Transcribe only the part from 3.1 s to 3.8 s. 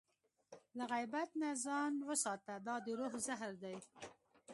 زهر دی.